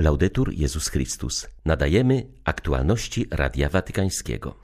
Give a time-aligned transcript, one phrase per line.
[0.00, 1.48] Laudetur Jezus Chrystus.
[1.64, 4.54] Nadajemy aktualności Radia Watykańskiego.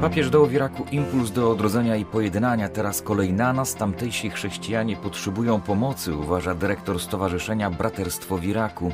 [0.00, 2.68] Papież dał w Iraku impuls do odrodzenia i pojednania.
[2.68, 3.74] Teraz kolej na nas.
[3.74, 8.92] Tamtejsi chrześcijanie potrzebują pomocy, uważa dyrektor Stowarzyszenia Braterstwo w Iraku.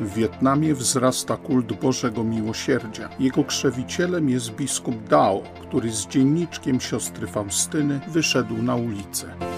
[0.00, 3.08] W Wietnamie wzrasta kult Bożego Miłosierdzia.
[3.18, 9.51] Jego krzewicielem jest biskup Dao, który z dzienniczkiem siostry Faustyny wyszedł na ulicę.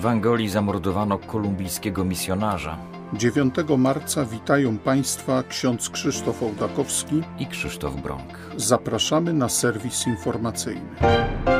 [0.00, 2.76] W Angolii zamordowano kolumbijskiego misjonarza
[3.12, 8.38] 9 marca witają Państwa ksiądz Krzysztof Ołdakowski i Krzysztof Brąk.
[8.56, 11.59] Zapraszamy na serwis informacyjny.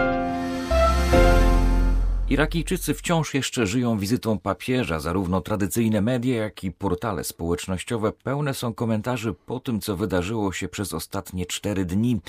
[2.31, 5.01] Irakijczycy wciąż jeszcze żyją wizytą papieża.
[5.01, 10.69] Zarówno tradycyjne media, jak i portale społecznościowe pełne są komentarzy po tym, co wydarzyło się
[10.69, 12.21] przez ostatnie cztery dni.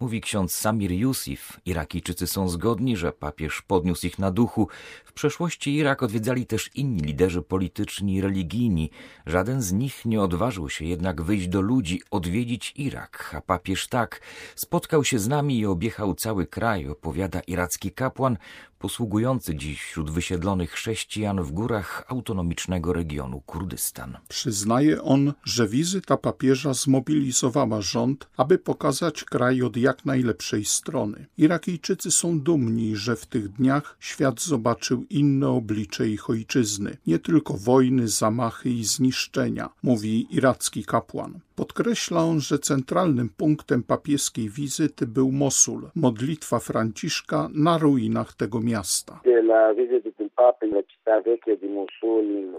[0.00, 1.60] Mówi ksiądz Samir Yusuf.
[1.66, 4.68] Irakijczycy są zgodni, że papież podniósł ich na duchu.
[5.04, 8.90] W przeszłości Irak odwiedzali też inni liderzy polityczni i religijni.
[9.26, 14.20] Żaden z nich nie odważył się jednak wyjść do ludzi, odwiedzić Irak, a papież tak.
[14.56, 18.38] Spotkał się z nami i objechał cały kraj, opowiada iracki kapłan,
[18.84, 24.16] posługujący dziś wśród wysiedlonych chrześcijan w górach autonomicznego regionu Kurdystan.
[24.28, 31.26] Przyznaje on, że wizyta papieża zmobilizowała rząd, aby pokazać kraj od jak najlepszej strony.
[31.38, 37.54] Irakijczycy są dumni, że w tych dniach świat zobaczył inne oblicze ich ojczyzny, nie tylko
[37.54, 41.40] wojny, zamachy i zniszczenia, mówi iracki kapłan.
[41.56, 49.20] Podkreśla on, że centralnym punktem papieskiej wizyty był Mosul, modlitwa Franciszka na ruinach tego miasta.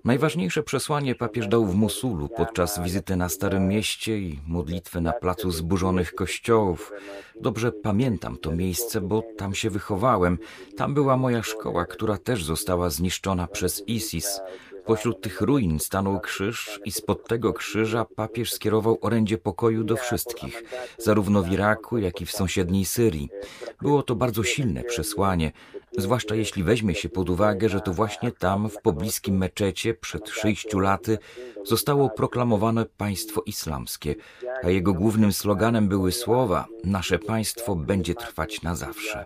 [0.05, 5.51] Najważniejsze przesłanie papież dał w Mosulu podczas wizyty na Starym Mieście i modlitwy na placu
[5.51, 6.93] zburzonych kościołów.
[7.41, 10.37] Dobrze pamiętam to miejsce, bo tam się wychowałem.
[10.77, 14.41] Tam była moja szkoła, która też została zniszczona przez ISIS.
[14.85, 20.63] Pośród tych ruin stanął krzyż i spod tego krzyża papież skierował orędzie pokoju do wszystkich,
[20.97, 23.29] zarówno w Iraku, jak i w sąsiedniej Syrii.
[23.81, 25.51] Było to bardzo silne przesłanie,
[25.97, 30.79] zwłaszcza jeśli weźmie się pod uwagę, że to właśnie tam, w pobliskim meczecie, przed sześciu
[30.79, 31.17] laty,
[31.63, 34.15] zostało proklamowane państwo islamskie,
[34.63, 39.25] a jego głównym sloganem były słowa: Nasze państwo będzie trwać na zawsze.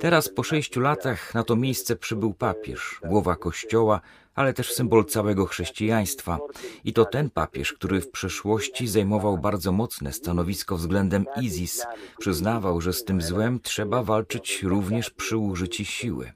[0.00, 4.00] Teraz po sześciu latach na to miejsce przybył papież, głowa kościoła,
[4.34, 6.38] ale też symbol całego chrześcijaństwa.
[6.84, 11.86] I to ten papież, który w przeszłości zajmował bardzo mocne stanowisko względem ISIS,
[12.18, 16.32] przyznawał, że z tym złem trzeba walczyć również przy użyciu siły.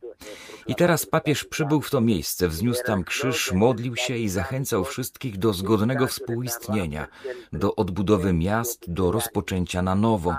[0.67, 5.39] I teraz papież przybył w to miejsce, wzniósł tam krzyż, modlił się i zachęcał wszystkich
[5.39, 7.07] do zgodnego współistnienia,
[7.53, 10.37] do odbudowy miast, do rozpoczęcia na nowo.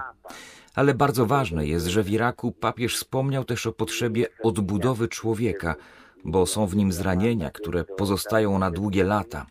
[0.76, 5.76] Ale bardzo ważne jest, że w Iraku papież wspomniał też o potrzebie odbudowy człowieka,
[6.26, 9.46] bo są w nim zranienia, które pozostają na długie lata.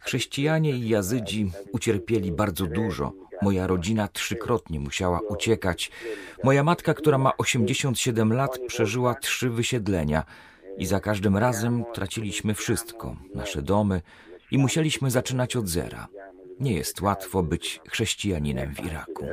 [0.00, 3.12] Chrześcijanie i jazydzi ucierpieli bardzo dużo.
[3.42, 5.90] Moja rodzina trzykrotnie musiała uciekać.
[6.44, 10.24] Moja matka, która ma 87 lat, przeżyła trzy wysiedlenia
[10.78, 14.00] i za każdym razem traciliśmy wszystko nasze domy
[14.50, 16.08] i musieliśmy zaczynać od zera.
[16.60, 19.26] Nie jest łatwo być chrześcijaninem w Iraku.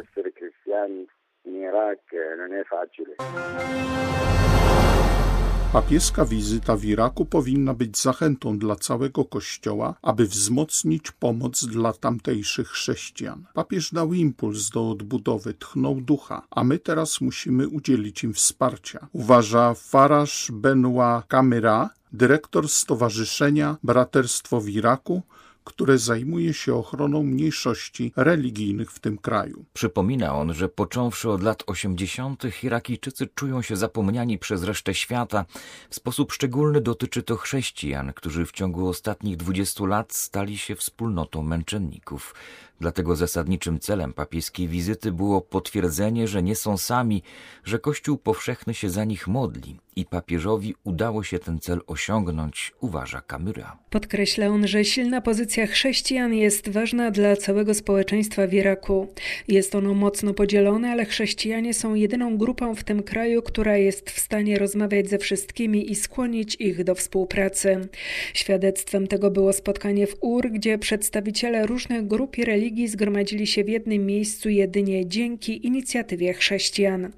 [5.73, 12.69] Papieska wizyta w Iraku powinna być zachętą dla całego Kościoła, aby wzmocnić pomoc dla tamtejszych
[12.69, 13.45] chrześcijan.
[13.53, 19.07] Papież dał impuls do odbudowy, tchnął ducha, a my teraz musimy udzielić im wsparcia.
[19.11, 25.21] Uważa Faraż Benua Kamera, dyrektor Stowarzyszenia Braterstwo w Iraku,
[25.65, 29.65] które zajmuje się ochroną mniejszości religijnych w tym kraju.
[29.73, 32.63] Przypomina on, że począwszy od lat 80.
[32.63, 35.45] Irakijczycy czują się zapomniani przez resztę świata.
[35.89, 41.43] W sposób szczególny dotyczy to chrześcijan, którzy w ciągu ostatnich 20 lat stali się wspólnotą
[41.43, 42.35] męczenników.
[42.79, 47.23] Dlatego zasadniczym celem papieskiej wizyty było potwierdzenie, że nie są sami,
[47.63, 53.21] że Kościół powszechny się za nich modli i papieżowi udało się ten cel osiągnąć, uważa
[53.21, 53.77] Kamyra.
[53.89, 59.07] Podkreśla on, że silna pozycja chrześcijan jest ważna dla całego społeczeństwa w Iraku.
[59.47, 64.19] Jest ono mocno podzielone, ale chrześcijanie są jedyną grupą w tym kraju, która jest w
[64.19, 67.87] stanie rozmawiać ze wszystkimi i skłonić ich do współpracy.
[68.33, 73.63] Świadectwem tego było spotkanie w Ur, gdzie przedstawiciele różnych grup i religii religii zgromadzili się
[73.63, 77.11] w jednym miejscu jedynie dzięki inicjatywie chrześcijan.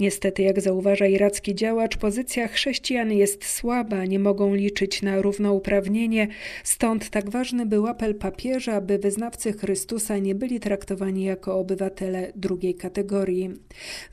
[0.00, 6.28] Niestety, jak zauważa iracki działacz, pozycja chrześcijan jest słaba, nie mogą liczyć na równouprawnienie,
[6.64, 12.74] stąd tak ważny był apel papieża, by wyznawcy Chrystusa nie byli traktowani jako obywatele drugiej
[12.74, 13.50] kategorii.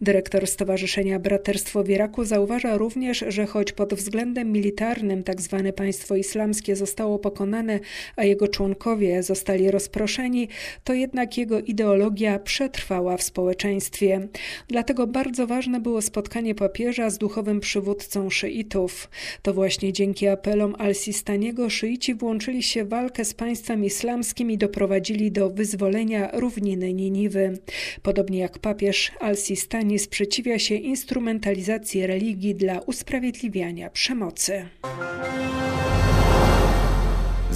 [0.02, 5.62] Dyrektor Stowarzyszenia Braterstwo w Iraku zauważa również, że choć pod względem militarnym tzw.
[5.66, 7.80] Tak państwo islamskie zostało pokonane,
[8.16, 10.48] a jego członkowie zostali rozproszeni,
[10.84, 14.28] to jednak jego ideologia przetrwała w społeczeństwie.
[14.68, 19.10] Dlatego bardzo ważne było spotkanie papieża z duchowym przywódcą szyitów.
[19.42, 25.32] To właśnie dzięki apelom al-Sistaniego szyici włączyli się w walkę z państwem islamskim i doprowadzili
[25.32, 27.58] do wyzwolenia równiny Niniwy.
[28.02, 34.66] Podobnie jak papież, al-Sistani sprzeciwia się instrumentalizacji religii dla usprawiedliwiania przemocy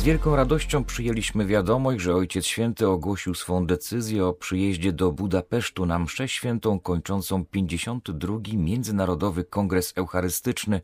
[0.06, 6.00] wielką radością przyjęliśmy wiadomość, że Ojciec Święty ogłosił swą decyzję o przyjeździe do Budapesztu na
[6.00, 8.38] mszę świętą kończącą 52.
[8.54, 10.82] Międzynarodowy Kongres Eucharystyczny.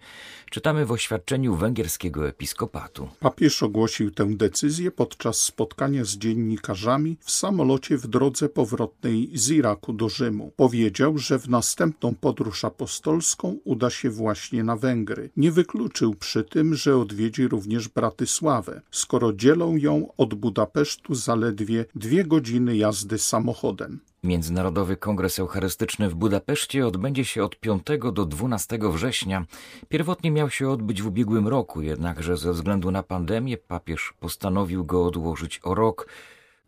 [0.49, 3.07] Czytamy w oświadczeniu węgierskiego episkopatu.
[3.19, 9.93] Papież ogłosił tę decyzję podczas spotkania z dziennikarzami w samolocie w drodze powrotnej z Iraku
[9.93, 10.51] do Rzymu.
[10.55, 15.29] Powiedział, że w następną podróż apostolską uda się właśnie na Węgry.
[15.37, 21.85] Nie wykluczył przy tym, że odwiedzi również Bratysławę, z skoro dzielą ją od Budapesztu zaledwie
[21.95, 23.99] dwie godziny jazdy samochodem.
[24.23, 29.45] Międzynarodowy Kongres Eucharystyczny w Budapeszcie odbędzie się od 5 do 12 września.
[29.89, 35.05] Pierwotnie miał się odbyć w ubiegłym roku, jednakże ze względu na pandemię papież postanowił go
[35.05, 36.07] odłożyć o rok.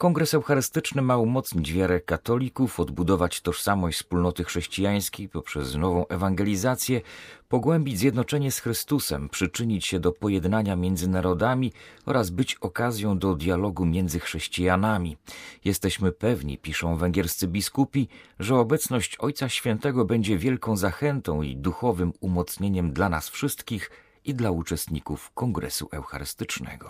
[0.03, 7.01] Kongres Eucharystyczny ma umocnić wiarę katolików, odbudować tożsamość wspólnoty chrześcijańskiej poprzez nową ewangelizację,
[7.50, 11.73] pogłębić zjednoczenie z Chrystusem, przyczynić się do pojednania między narodami
[12.05, 15.17] oraz być okazją do dialogu między chrześcijanami.
[15.65, 18.07] Jesteśmy pewni, piszą węgierscy biskupi,
[18.39, 23.91] że obecność Ojca Świętego będzie wielką zachętą i duchowym umocnieniem dla nas wszystkich
[24.25, 26.88] i dla uczestników Kongresu Eucharystycznego.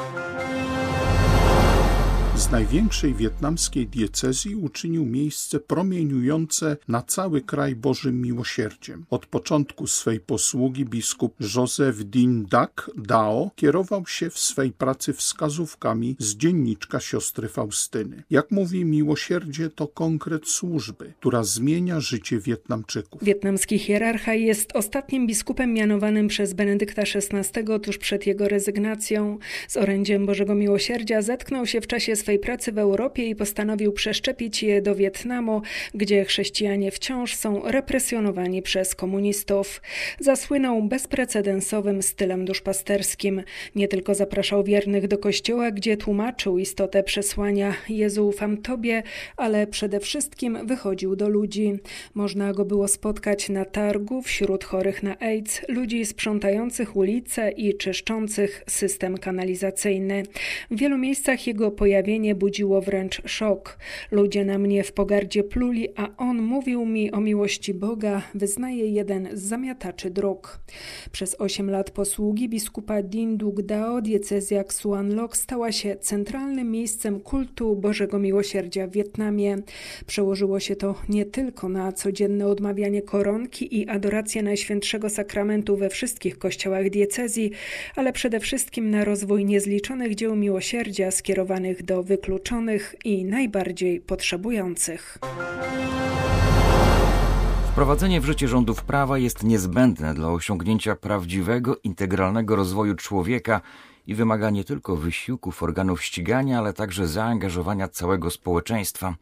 [2.36, 9.06] Z największej wietnamskiej diecezji uczynił miejsce promieniujące na cały kraj Bożym miłosierdziem.
[9.10, 16.16] Od początku swej posługi biskup Józef Din Dak Dao kierował się w swej pracy wskazówkami
[16.20, 18.24] z dzienniczka siostry Faustyny.
[18.30, 23.24] Jak mówi, miłosierdzie to konkret służby, która zmienia życie Wietnamczyków.
[23.24, 29.38] Wietnamski hierarcha jest ostatnim biskupem mianowanym przez Benedykta XVI tuż przed jego rezygnacją.
[29.68, 34.64] Z orędziem Bożego Miłosierdzia zetknął się w czasie swej pracy w Europie i postanowił przeszczepić
[34.64, 35.62] je do Wietnamu,
[35.94, 39.82] gdzie chrześcijanie wciąż są represjonowani przez komunistów.
[40.20, 43.44] Zasłynął bezprecedensowym stylem duszpasterskim.
[43.76, 49.04] Nie tylko zapraszał wiernych do kościoła, gdzie tłumaczył istotę przesłania Jezu ufam Tobie,
[49.38, 51.74] ale przede wszystkim wychodził do ludzi.
[52.14, 58.64] Można go było spotkać na targu wśród chorych na AIDS, ludzi sprzątających ulice i czyszczących
[58.70, 60.24] system kanalizacyjny.
[60.72, 63.78] W wielu miejscach jego pojawienie zdziwienie budziło wręcz szok.
[64.12, 69.30] Ludzie na mnie w pogardzie pluli, a on mówił mi o miłości Boga, wyznaje jeden
[69.34, 70.60] z zamiataczy dróg.
[71.12, 74.64] Przez osiem lat posługi biskupa Dinduk Dao diecezja
[75.16, 79.58] Lok stała się centralnym miejscem kultu Bożego Miłosierdzia w Wietnamie.
[80.08, 86.38] Przełożyło się to nie tylko na codzienne odmawianie koronki i adorację Najświętszego Sakramentu we wszystkich
[86.38, 87.52] kościołach diecezji,
[87.96, 95.18] ale przede wszystkim na rozwój niezliczonych dzieł miłosierdzia skierowanych do wykluczonych i najbardziej potrzebujących.
[97.72, 103.62] Wprowadzenie w życie rządów prawa jest niezbędne dla osiągnięcia prawdziwego, integralnego rozwoju człowieka
[104.08, 109.16] i wymaga nie tylko wysiłków organów ścigania, ale także zaangażowania całego społeczeństwa,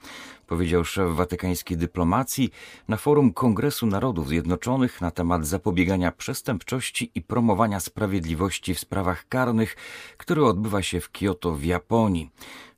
[0.52, 2.50] powiedział szef watykańskiej dyplomacji
[2.88, 9.76] na forum Kongresu Narodów Zjednoczonych na temat zapobiegania przestępczości i promowania sprawiedliwości w sprawach karnych,
[10.18, 12.30] który odbywa się w Kyoto w Japonii.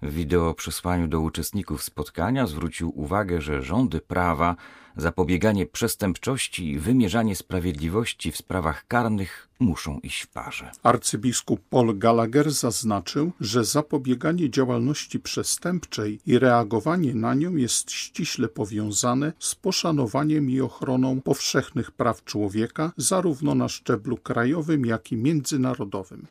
[0.01, 4.55] W wideo przesłaniu do uczestników spotkania zwrócił uwagę, że rządy prawa
[4.97, 10.71] zapobieganie przestępczości i wymierzanie sprawiedliwości w sprawach karnych muszą iść w parze.
[10.83, 19.33] Arcybiskup Paul Gallagher zaznaczył, że zapobieganie działalności przestępczej i reagowanie na nią jest ściśle powiązane
[19.39, 26.25] z poszanowaniem i ochroną powszechnych praw człowieka, zarówno na szczeblu krajowym, jak i międzynarodowym.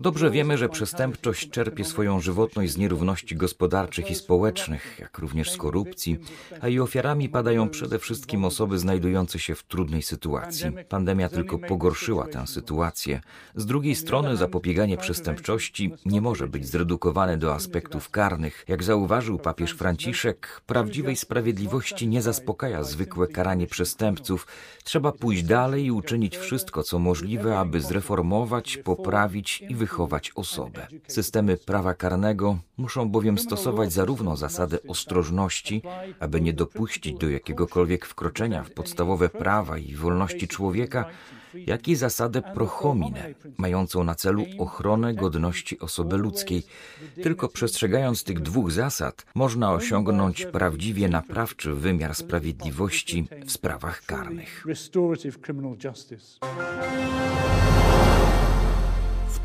[0.00, 5.56] Dobrze wiemy, że przestępczość czerpie swoją żywotność z nierówności gospodarczych i społecznych, jak również z
[5.56, 6.18] korupcji,
[6.60, 10.70] a jej ofiarami padają przede wszystkim osoby znajdujące się w trudnej sytuacji.
[10.88, 13.20] Pandemia tylko pogorszyła tę sytuację.
[13.54, 18.64] Z drugiej strony zapobieganie przestępczości nie może być zredukowane do aspektów karnych.
[18.68, 24.46] Jak zauważył papież Franciszek, prawdziwej sprawiedliwości nie zaspokaja zwykłe karanie przestępców.
[24.84, 30.86] Trzeba pójść dalej i uczynić wszystko, co możliwe, aby zreformować, poprawić i wychować osobę.
[31.08, 35.82] Systemy prawa karnego muszą bowiem stosować zarówno zasady ostrożności,
[36.20, 41.04] aby nie dopuścić do jakiegokolwiek wkroczenia w podstawowe prawa i wolności człowieka,
[41.54, 46.62] jak i zasadę pro homine, mającą na celu ochronę godności osoby ludzkiej.
[47.22, 54.64] Tylko przestrzegając tych dwóch zasad, można osiągnąć prawdziwie naprawczy wymiar sprawiedliwości w sprawach karnych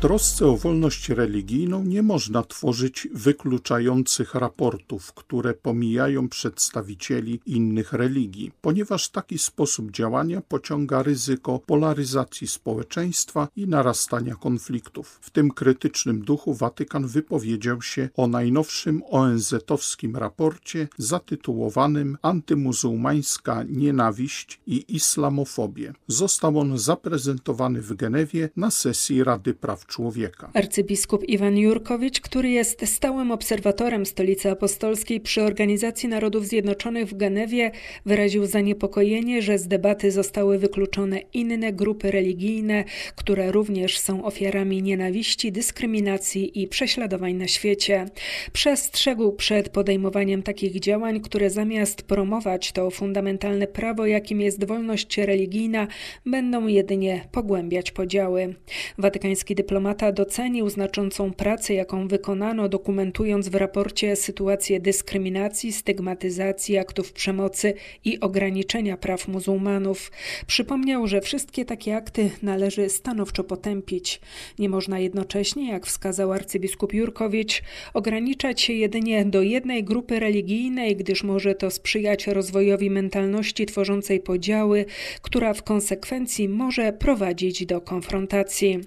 [0.04, 9.08] trosce o wolność religijną nie można tworzyć wykluczających raportów, które pomijają przedstawicieli innych religii, ponieważ
[9.08, 15.18] taki sposób działania pociąga ryzyko polaryzacji społeczeństwa i narastania konfliktów.
[15.22, 24.84] W tym krytycznym duchu Watykan wypowiedział się o najnowszym ONZ-owskim raporcie zatytułowanym Antymuzułmańska nienawiść i
[24.88, 25.92] islamofobie.
[26.08, 30.50] Został on zaprezentowany w Genewie na sesji Rady Praw człowieka.
[30.54, 37.70] Arcybiskup Iwan Jurkowicz, który jest stałym obserwatorem Stolicy Apostolskiej przy Organizacji Narodów Zjednoczonych w Genewie,
[38.06, 42.84] wyraził zaniepokojenie, że z debaty zostały wykluczone inne grupy religijne,
[43.16, 48.06] które również są ofiarami nienawiści, dyskryminacji i prześladowań na świecie.
[48.52, 55.86] Przestrzegł przed podejmowaniem takich działań, które zamiast promować to fundamentalne prawo, jakim jest wolność religijna,
[56.26, 58.54] będą jedynie pogłębiać podziały.
[58.98, 67.12] Watykański dyplomat dyplomata docenił znaczącą pracę, jaką wykonano, dokumentując w raporcie sytuację dyskryminacji, stygmatyzacji, aktów
[67.12, 70.12] przemocy i ograniczenia praw muzułmanów.
[70.46, 74.20] Przypomniał, że wszystkie takie akty należy stanowczo potępić.
[74.58, 77.62] Nie można jednocześnie, jak wskazał arcybiskup Jurkowicz,
[77.94, 84.84] ograniczać się jedynie do jednej grupy religijnej, gdyż może to sprzyjać rozwojowi mentalności tworzącej podziały,
[85.22, 88.78] która w konsekwencji może prowadzić do konfrontacji.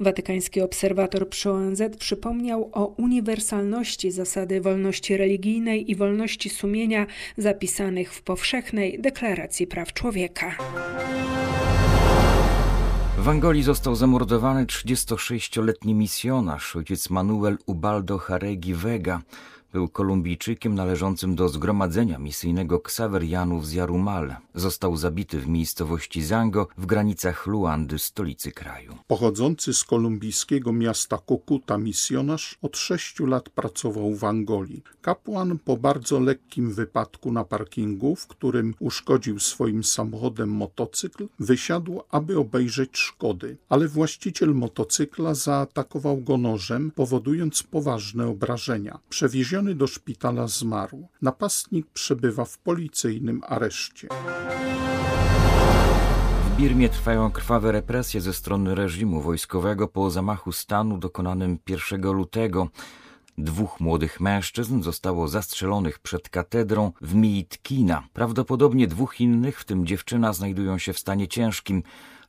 [0.00, 8.14] Watykański Amerykański obserwator przy ONZ przypomniał o uniwersalności zasady wolności religijnej i wolności sumienia zapisanych
[8.14, 10.56] w powszechnej deklaracji praw człowieka.
[13.18, 19.20] W Angolii został zamordowany 36-letni misjonarz, ojciec Manuel Ubaldo Haregi Vega.
[19.72, 24.36] Był Kolumbijczykiem należącym do zgromadzenia misyjnego Ksawerianów z Jarumal.
[24.54, 28.96] Został zabity w miejscowości Zango w granicach Luandy, stolicy kraju.
[29.06, 34.82] Pochodzący z kolumbijskiego miasta Kokuta misjonarz od sześciu lat pracował w Angolii.
[35.02, 42.38] Kapłan po bardzo lekkim wypadku na parkingu, w którym uszkodził swoim samochodem motocykl, wysiadł, aby
[42.38, 48.98] obejrzeć szkody, ale właściciel motocykla zaatakował go nożem, powodując poważne obrażenia.
[49.08, 51.08] Przewieziony przewieziony do szpitala zmarł.
[51.22, 54.08] Napastnik przebywa w policyjnym areszcie.
[56.44, 62.68] W Birmie trwają krwawe represje ze strony reżimu wojskowego po zamachu stanu dokonanym 1 lutego.
[63.38, 68.08] Dwóch młodych mężczyzn zostało zastrzelonych przed katedrą w Miitkina.
[68.12, 71.82] Prawdopodobnie dwóch innych, w tym dziewczyna, znajdują się w stanie ciężkim.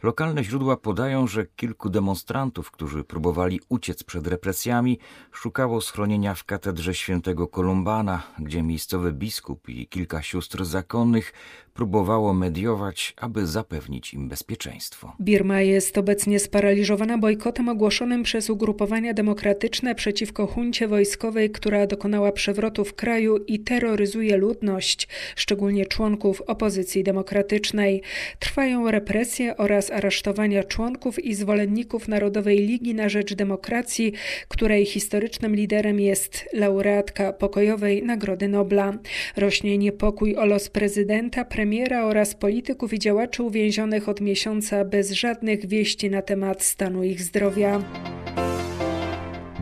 [0.04, 5.00] Lokalne źródła podają, że kilku demonstrantów, którzy próbowali uciec przed represjami,
[5.32, 11.34] szukało schronienia w katedrze świętego Kolumbana, gdzie miejscowy biskup i kilka sióstr zakonnych
[11.74, 15.14] próbowało mediować, aby zapewnić im bezpieczeństwo.
[15.22, 22.86] Birma jest obecnie sparaliżowana bojkotem ogłoszonym przez ugrupowania demokratyczne przeciwko huncie wojskowej, która dokonała przewrotu
[22.86, 28.02] w kraju i terroryzuje ludność, szczególnie członków opozycji demokratycznej.
[28.40, 34.14] Trwają represje oraz aresztowania członków i zwolenników Narodowej Ligi na Rzecz Demokracji,
[34.48, 38.94] której historycznym liderem jest laureatka pokojowej Nagrody Nobla.
[39.38, 45.66] Rośnie niepokój o los prezydenta, premiera oraz polityków i działaczy uwięzionych od miesiąca bez żadnych
[45.66, 47.82] wieści na temat stanu ich zdrowia.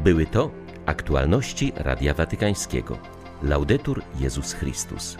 [0.03, 0.51] Były to
[0.85, 2.97] aktualności Radia Watykańskiego.
[3.43, 5.17] Laudetur Jezus Chrystus.